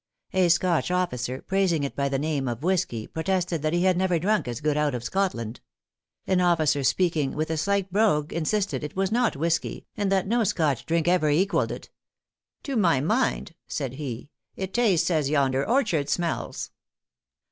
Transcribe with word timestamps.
A 0.33 0.49
Scotch 0.49 0.89
officer, 0.89 1.43
praising 1.43 1.83
it 1.83 1.95
by 1.95 2.09
the 2.09 2.17
name 2.17 2.47
of 2.47 2.63
whiskey, 2.63 3.05
protested 3.05 3.61
that 3.61 3.71
he 3.71 3.83
had 3.83 3.95
never 3.97 4.17
drunk 4.17 4.47
as 4.47 4.59
good 4.59 4.75
out 4.75 4.95
of 4.95 5.03
Scotland. 5.03 5.59
An 6.25 6.41
officer 6.41 6.83
speaking 6.83 7.33
with 7.35 7.51
a 7.51 7.55
slight 7.57 7.93
brogue, 7.93 8.33
insisted 8.33 8.83
it 8.83 8.95
was 8.95 9.11
not 9.11 9.35
whiskey, 9.35 9.85
and 9.95 10.11
that 10.11 10.25
no 10.25 10.43
Scotch 10.43 10.87
drink 10.87 11.07
ever 11.07 11.29
equalled 11.29 11.71
it. 11.71 11.91
"To 12.63 12.75
my 12.75 12.99
mind," 12.99 13.53
said 13.67 13.93
he, 13.93 14.31
"it 14.55 14.73
tastes 14.73 15.11
as 15.11 15.29
yonder 15.29 15.63
orchard 15.69 16.09
smells." 16.09 16.71